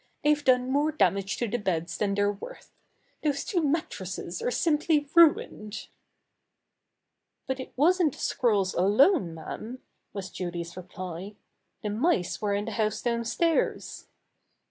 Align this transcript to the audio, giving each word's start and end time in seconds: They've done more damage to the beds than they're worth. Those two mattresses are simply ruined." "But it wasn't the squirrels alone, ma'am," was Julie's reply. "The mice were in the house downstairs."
They've 0.23 0.43
done 0.43 0.71
more 0.71 0.91
damage 0.91 1.37
to 1.37 1.47
the 1.47 1.59
beds 1.59 1.95
than 1.95 2.15
they're 2.15 2.31
worth. 2.31 2.71
Those 3.23 3.43
two 3.43 3.61
mattresses 3.61 4.41
are 4.41 4.49
simply 4.49 5.07
ruined." 5.13 5.89
"But 7.45 7.59
it 7.59 7.71
wasn't 7.75 8.13
the 8.13 8.19
squirrels 8.19 8.73
alone, 8.73 9.35
ma'am," 9.35 9.83
was 10.11 10.31
Julie's 10.31 10.75
reply. 10.75 11.35
"The 11.83 11.91
mice 11.91 12.41
were 12.41 12.55
in 12.55 12.65
the 12.65 12.71
house 12.71 13.03
downstairs." 13.03 14.07